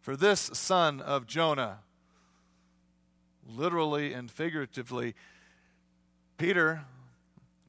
[0.00, 1.80] for this son of Jonah.
[3.46, 5.14] Literally and figuratively.
[6.36, 6.82] Peter,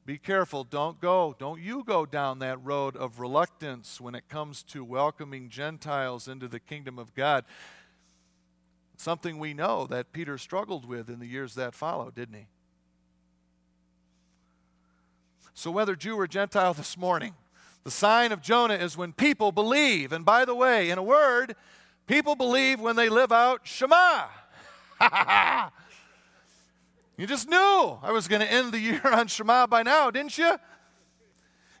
[0.06, 0.64] be careful.
[0.64, 1.34] Don't go.
[1.38, 6.48] Don't you go down that road of reluctance when it comes to welcoming Gentiles into
[6.48, 7.44] the kingdom of God.
[8.96, 12.46] Something we know that Peter struggled with in the years that followed, didn't he?
[15.54, 17.34] So, whether Jew or Gentile this morning,
[17.84, 20.12] the sign of Jonah is when people believe.
[20.12, 21.54] And by the way, in a word,
[22.10, 24.24] people believe when they live out Shema.
[27.16, 30.38] You just knew I was going to end the year on Shema by now, didn't
[30.38, 30.56] you?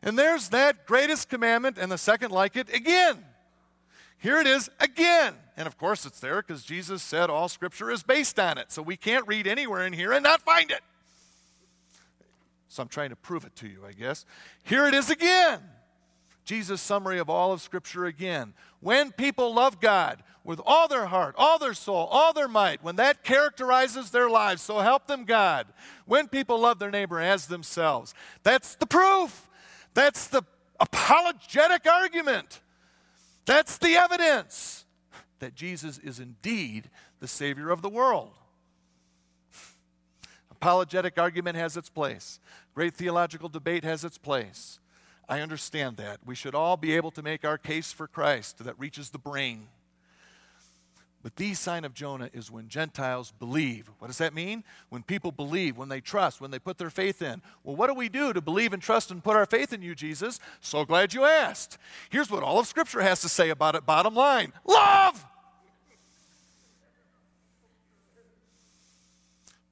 [0.02, 3.24] And there's that greatest commandment and the second like it again.
[4.18, 5.36] Here it is again.
[5.56, 8.70] And of course, it's there because Jesus said all scripture is based on it.
[8.70, 10.82] So we can't read anywhere in here and not find it.
[12.68, 14.26] So I'm trying to prove it to you, I guess.
[14.62, 15.60] Here it is again.
[16.44, 18.54] Jesus' summary of all of Scripture again.
[18.80, 22.96] When people love God with all their heart, all their soul, all their might, when
[22.96, 25.66] that characterizes their lives, so help them God.
[26.06, 29.48] When people love their neighbor as themselves, that's the proof.
[29.92, 30.42] That's the
[30.78, 32.60] apologetic argument.
[33.44, 34.84] That's the evidence
[35.40, 36.90] that Jesus is indeed
[37.20, 38.32] the Savior of the world.
[40.50, 42.38] Apologetic argument has its place.
[42.74, 44.78] Great theological debate has its place.
[45.30, 46.18] I understand that.
[46.26, 49.68] We should all be able to make our case for Christ that reaches the brain.
[51.22, 53.88] But the sign of Jonah is when Gentiles believe.
[54.00, 54.64] What does that mean?
[54.88, 57.42] When people believe, when they trust, when they put their faith in.
[57.62, 59.94] Well, what do we do to believe and trust and put our faith in you,
[59.94, 60.40] Jesus?
[60.60, 61.78] So glad you asked.
[62.08, 65.24] Here's what all of Scripture has to say about it, bottom line love!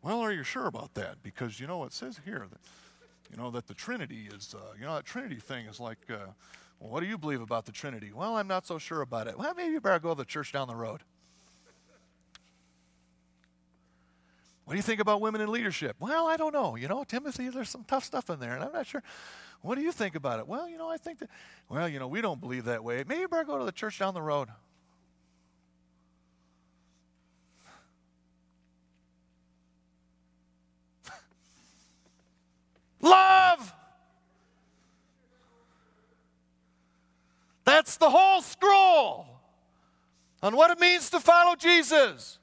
[0.02, 1.16] Well, are you sure about that?
[1.24, 2.60] Because you know, what it says here that
[3.30, 6.32] you know, that the Trinity is, uh, you know, that Trinity thing is like, uh,
[6.80, 8.12] well, what do you believe about the Trinity?
[8.12, 9.38] Well, I'm not so sure about it.
[9.38, 11.02] Well, maybe you better go to the church down the road.
[14.64, 15.96] What do you think about women in leadership?
[15.98, 16.76] Well, I don't know.
[16.76, 19.02] You know, Timothy, there's some tough stuff in there, and I'm not sure.
[19.62, 20.46] What do you think about it?
[20.46, 21.30] Well, you know, I think that,
[21.70, 23.02] well, you know, we don't believe that way.
[23.08, 24.48] Maybe you better go to the church down the road.
[33.00, 33.74] Love.
[37.64, 39.26] That's the whole scroll
[40.42, 42.38] on what it means to follow Jesus.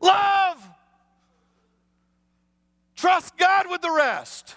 [0.00, 0.70] Love.
[2.94, 4.56] Trust God with the rest.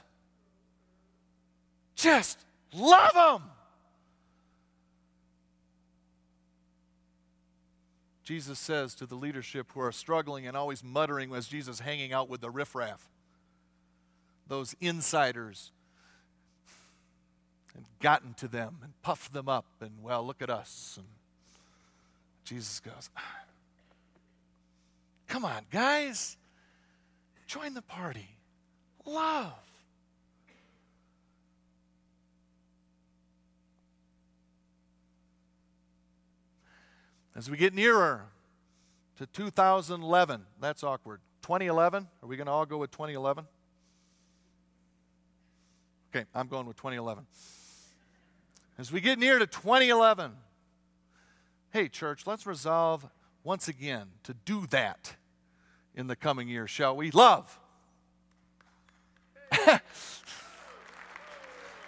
[1.96, 3.50] Just love Him.
[8.24, 12.30] Jesus says to the leadership who are struggling and always muttering as Jesus hanging out
[12.30, 13.10] with the riffraff
[14.50, 15.72] those insiders
[17.76, 20.96] and gotten to them and puffed them up and, well, look at us.
[20.98, 21.08] And
[22.44, 23.10] Jesus goes,
[25.28, 26.36] Come on, guys,
[27.48, 28.28] join the party.
[29.06, 29.54] Love.
[37.36, 38.26] As we get nearer
[39.18, 41.22] to 2011, that's awkward.
[41.44, 43.46] 2011, are we going to all go with 2011?
[46.14, 47.26] Okay, I'm going with 2011.
[48.78, 50.32] As we get near to 2011,
[51.72, 53.06] hey, church, let's resolve
[53.44, 55.16] once again to do that
[55.94, 57.12] in the coming year, shall we?
[57.12, 57.60] Love.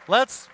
[0.08, 0.50] let's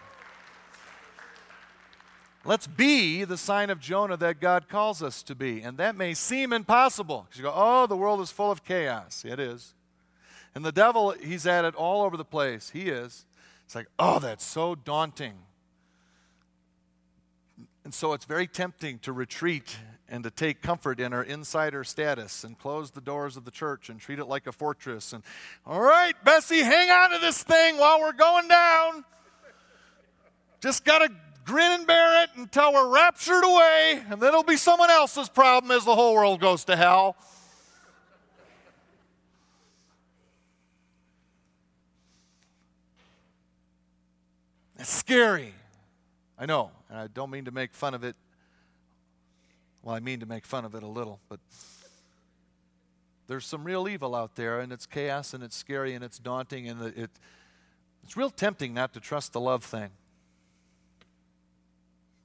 [2.47, 5.61] Let's be the sign of Jonah that God calls us to be.
[5.61, 7.25] And that may seem impossible.
[7.25, 9.25] Because you go, oh, the world is full of chaos.
[9.27, 9.73] It is.
[10.55, 12.69] And the devil, he's at it all over the place.
[12.69, 13.25] He is.
[13.67, 15.33] It's like, oh, that's so daunting.
[17.83, 22.45] And so it's very tempting to retreat and to take comfort in our insider status
[22.45, 25.11] and close the doors of the church and treat it like a fortress.
[25.11, 25.21] And,
[25.65, 29.03] all right, Bessie, hang on to this thing while we're going down.
[30.61, 31.09] Just got to
[31.43, 35.71] grin and bear it until we're raptured away, and then it'll be someone else's problem
[35.71, 37.17] as the whole world goes to hell.
[44.87, 45.53] It's scary.
[46.39, 48.15] I know, and I don't mean to make fun of it.
[49.83, 51.41] Well, I mean to make fun of it a little, but
[53.27, 56.69] there's some real evil out there, and it's chaos, and it's scary, and it's daunting,
[56.69, 57.09] and it,
[58.01, 59.89] it's real tempting not to trust the love thing.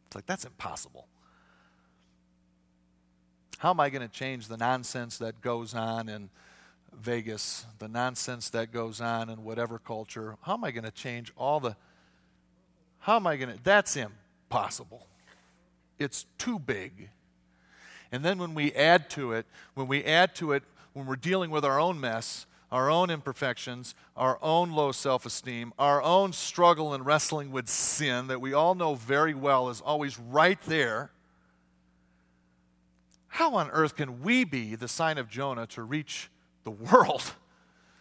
[0.06, 1.08] It's like, that's impossible.
[3.58, 6.30] How am I going to change the nonsense that goes on in
[6.96, 10.36] Vegas, the nonsense that goes on in whatever culture?
[10.42, 11.74] How am I going to change all the.
[13.02, 13.62] How am I going to.
[13.64, 15.08] That's impossible.
[15.98, 17.10] It's too big.
[18.12, 19.44] And then when we add to it,
[19.74, 23.96] when we add to it, when we're dealing with our own mess, our own imperfections,
[24.16, 28.76] our own low self esteem, our own struggle and wrestling with sin that we all
[28.76, 31.10] know very well is always right there.
[33.26, 36.30] How on earth can we be the sign of Jonah to reach
[36.62, 37.34] the world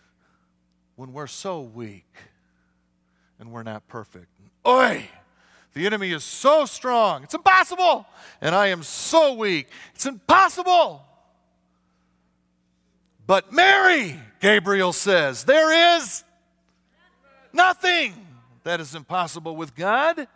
[0.96, 2.14] when we're so weak
[3.40, 4.41] and we're not perfect?
[4.68, 5.10] Oi!
[5.74, 7.24] The enemy is so strong.
[7.24, 8.06] It's impossible.
[8.42, 9.68] And I am so weak.
[9.96, 11.06] It's impossible.
[13.26, 16.24] But Mary, Gabriel says, there is
[17.54, 18.14] nothing
[18.64, 20.28] that is impossible with God.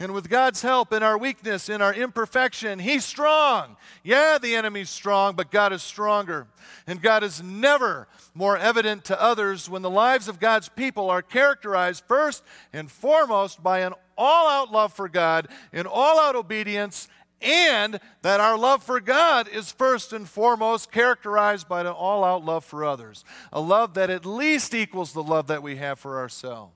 [0.00, 3.76] And with God's help in our weakness, in our imperfection, He's strong.
[4.04, 6.46] Yeah, the enemy's strong, but God is stronger.
[6.86, 11.22] And God is never more evident to others when the lives of God's people are
[11.22, 17.08] characterized first and foremost by an all out love for God, an all out obedience,
[17.40, 22.44] and that our love for God is first and foremost characterized by an all out
[22.44, 26.18] love for others, a love that at least equals the love that we have for
[26.18, 26.72] ourselves,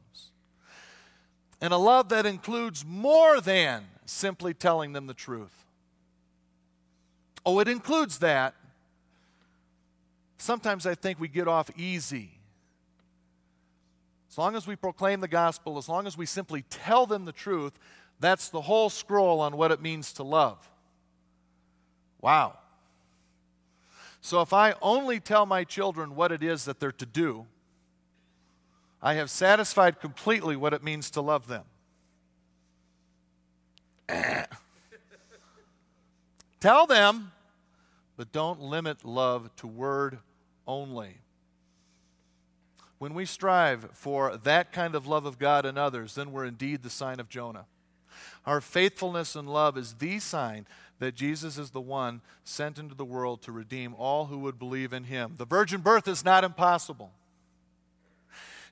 [1.62, 5.64] and a love that includes more than simply telling them the truth.
[7.46, 8.54] Oh, it includes that.
[10.38, 12.32] Sometimes I think we get off easy.
[14.28, 17.32] As long as we proclaim the gospel, as long as we simply tell them the
[17.32, 17.78] truth,
[18.18, 20.68] that's the whole scroll on what it means to love.
[22.20, 22.58] Wow.
[24.20, 27.46] So if I only tell my children what it is that they're to do,
[29.02, 31.64] I have satisfied completely what it means to love them.
[36.60, 37.32] Tell them,
[38.16, 40.18] but don't limit love to word
[40.66, 41.18] only.
[42.98, 46.84] When we strive for that kind of love of God and others, then we're indeed
[46.84, 47.66] the sign of Jonah.
[48.46, 50.66] Our faithfulness and love is the sign
[51.00, 54.92] that Jesus is the one sent into the world to redeem all who would believe
[54.92, 55.34] in him.
[55.36, 57.10] The virgin birth is not impossible.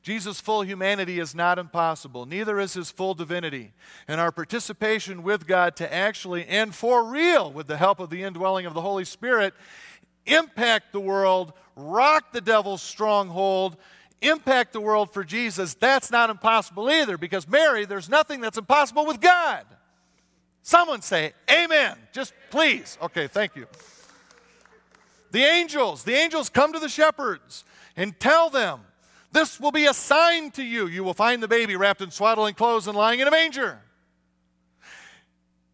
[0.02, 3.72] Jesus' full humanity is not impossible, neither is his full divinity.
[4.08, 8.22] And our participation with God to actually, and for real, with the help of the
[8.22, 9.52] indwelling of the Holy Spirit,
[10.26, 13.76] impact the world, rock the devil's stronghold,
[14.22, 19.06] impact the world for Jesus, that's not impossible either because, Mary, there's nothing that's impossible
[19.06, 19.64] with God.
[20.62, 21.96] Someone say, Amen.
[22.12, 22.98] Just please.
[23.02, 23.66] Okay, thank you.
[25.32, 27.64] The angels, the angels come to the shepherds
[27.96, 28.80] and tell them,
[29.32, 30.86] This will be a sign to you.
[30.86, 33.80] You will find the baby wrapped in swaddling clothes and lying in a manger.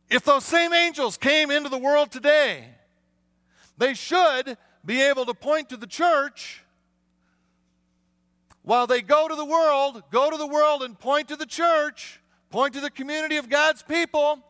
[0.08, 2.64] If those same angels came into the world today,
[3.78, 6.62] they should be able to point to the church
[8.62, 12.20] while they go to the world, go to the world and point to the church,
[12.50, 14.40] point to the community of God's people,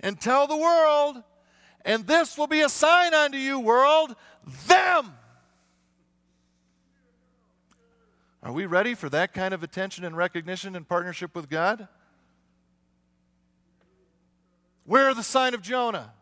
[0.00, 1.22] and tell the world,
[1.84, 4.14] and this will be a sign unto you, world,
[4.68, 5.12] them.
[8.42, 11.88] Are we ready for that kind of attention and recognition and partnership with God?
[14.84, 16.12] Where are the sign of Jonah.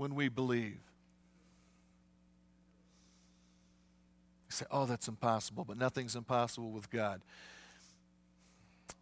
[0.00, 0.78] when we believe.
[4.48, 7.20] You say, oh, that's impossible, but nothing's impossible with God.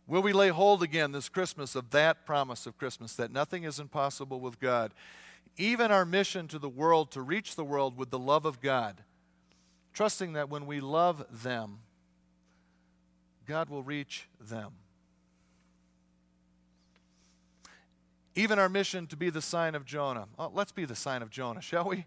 [0.08, 3.78] Will we lay hold again this Christmas of that promise of Christmas that nothing is
[3.78, 4.92] impossible with God?
[5.56, 9.04] Even our mission to the world to reach the world with the love of God,
[9.98, 11.80] trusting that when we love them,
[13.48, 14.74] God will reach them.
[18.36, 20.26] Even our mission to be the sign of Jonah.
[20.38, 22.06] Oh, let's be the sign of Jonah, shall we?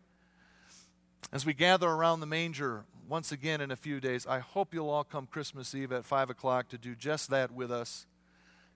[1.33, 4.89] As we gather around the manger once again in a few days, I hope you'll
[4.89, 8.05] all come Christmas Eve at 5 o'clock to do just that with us.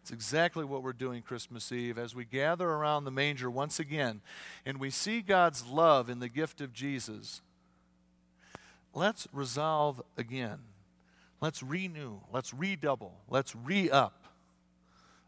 [0.01, 4.19] It's exactly what we're doing Christmas Eve as we gather around the manger once again
[4.65, 7.41] and we see God's love in the gift of Jesus.
[8.95, 10.59] Let's resolve again.
[11.41, 12.21] Let's renew.
[12.31, 13.19] Let's redouble.
[13.29, 14.25] Let's re up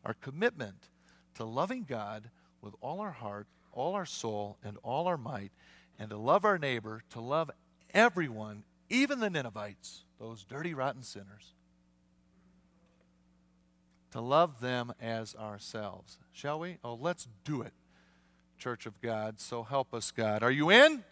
[0.06, 0.88] our commitment
[1.36, 2.30] to loving God
[2.62, 5.52] with all our heart, all our soul, and all our might,
[6.00, 7.52] and to love our neighbor, to love
[7.94, 11.54] everyone, even the Ninevites, those dirty, rotten sinners,
[14.12, 16.18] to love them as ourselves.
[16.32, 16.78] Shall we?
[16.86, 17.74] Oh, let's do it,
[18.58, 19.42] Church of God.
[19.42, 20.42] So help us, God.
[20.42, 21.04] Are you in?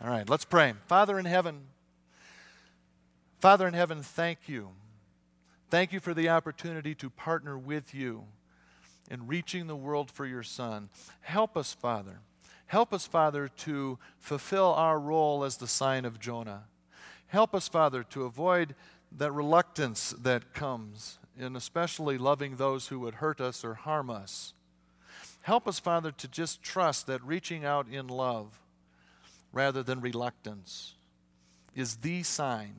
[0.00, 0.74] All right, let's pray.
[0.86, 1.62] Father in heaven,
[3.40, 4.70] Father in heaven, thank you.
[5.70, 8.24] Thank you for the opportunity to partner with you
[9.10, 10.88] in reaching the world for your Son.
[11.20, 12.20] Help us, Father.
[12.66, 16.64] Help us, Father, to fulfill our role as the sign of Jonah.
[17.26, 18.74] Help us, Father, to avoid
[19.10, 24.54] that reluctance that comes in especially loving those who would hurt us or harm us.
[25.42, 28.60] Help us, Father, to just trust that reaching out in love
[29.52, 30.94] rather than reluctance
[31.74, 32.74] is the sign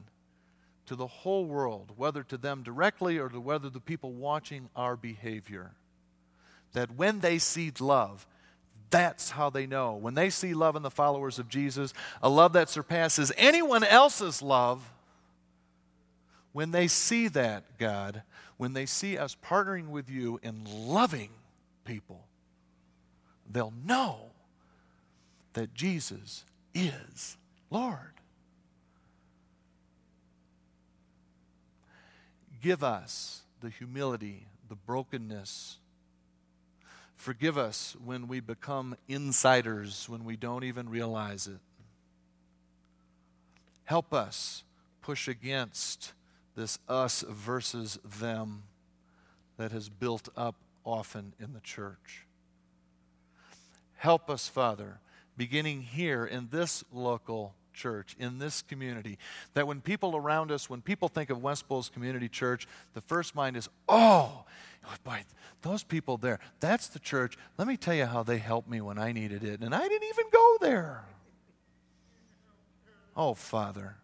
[0.86, 4.96] to the whole world, whether to them directly or to whether the people watching our
[4.96, 5.72] behavior.
[6.74, 8.26] That when they see love,
[8.90, 9.96] that's how they know.
[9.96, 14.42] When they see love in the followers of Jesus, a love that surpasses anyone else's
[14.42, 14.92] love,
[16.52, 18.24] when they see that, God,
[18.58, 21.30] when they see us partnering with you in loving
[21.86, 22.26] people,
[23.50, 24.32] they'll know
[25.54, 26.44] that Jesus
[26.80, 27.38] is
[27.70, 28.14] Lord.
[32.62, 35.78] Give us the humility, the brokenness,
[37.20, 41.60] Forgive us when we become insiders, when we don't even realize it.
[43.84, 44.64] Help us
[45.02, 46.14] push against
[46.56, 48.64] this us versus them
[49.58, 50.56] that has built up
[50.86, 52.26] often in the church.
[53.98, 55.02] Help us, Father,
[55.40, 59.18] beginning here in this local church, in this community,
[59.54, 63.34] that when people around us, when people think of West Bowles Community Church, the first
[63.36, 64.44] mind is, oh,
[65.06, 65.24] boy,
[65.62, 67.38] those people there, that's the church.
[67.58, 70.10] Let me tell you how they helped me when I needed it, and I didn't
[70.10, 71.06] even go there.
[73.16, 73.96] Oh, Father,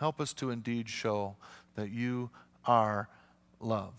[0.00, 1.36] help us to indeed show
[1.76, 2.30] that you
[2.64, 3.08] are
[3.60, 3.94] love.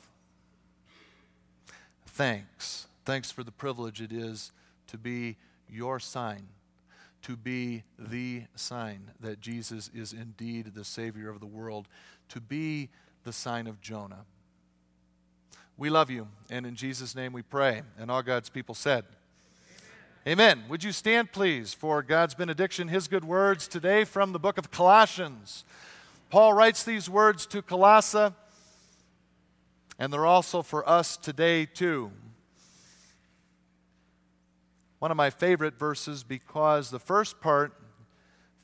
[2.06, 2.88] Thanks.
[3.06, 4.52] Thanks for the privilege it is
[4.88, 5.38] to be
[5.70, 6.48] your sign,
[7.24, 11.88] to be the sign that Jesus is indeed the Savior of the world,
[12.30, 12.90] to be
[13.24, 14.26] the sign of Jonah.
[15.78, 17.84] We love you, and in Jesus' name we pray.
[18.00, 19.06] And all God's people said,
[20.26, 20.58] Amen.
[20.58, 20.70] Amen.
[20.70, 24.72] Would you stand, please, for God's benediction, His good words today from the book of
[24.72, 25.66] Colossians.
[26.30, 28.34] Paul writes these words to Colossae,
[30.00, 32.12] and they're also for us today, too.
[35.00, 37.74] One of my favorite verses because the first part,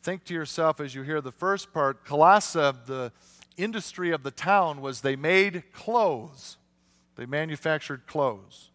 [0.02, 3.12] think to yourself as you hear the first part, Colossae, the
[3.56, 6.58] industry of the town was they made clothes.
[7.16, 8.72] They manufactured clothes.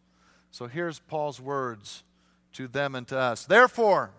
[0.50, 2.04] So here's Paul's words
[2.52, 3.44] to them and to us.
[3.44, 4.12] Therefore,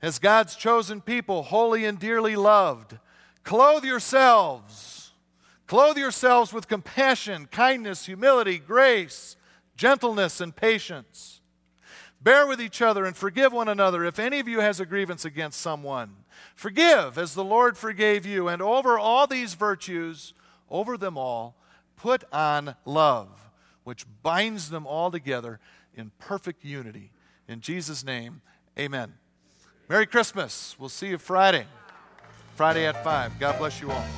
[0.00, 2.98] as God's chosen people, holy and dearly loved,
[3.44, 5.12] clothe yourselves.
[5.66, 9.36] Clothe yourselves with compassion, kindness, humility, grace,
[9.76, 11.37] gentleness, and patience.
[12.20, 15.24] Bear with each other and forgive one another if any of you has a grievance
[15.24, 16.16] against someone.
[16.54, 18.48] Forgive as the Lord forgave you.
[18.48, 20.34] And over all these virtues,
[20.68, 21.58] over them all,
[21.98, 23.28] Put on love,
[23.82, 25.58] which binds them all together
[25.94, 27.10] in perfect unity.
[27.48, 28.40] In Jesus' name,
[28.78, 29.14] amen.
[29.88, 30.76] Merry Christmas.
[30.78, 31.66] We'll see you Friday.
[32.54, 33.40] Friday at 5.
[33.40, 34.08] God bless you all.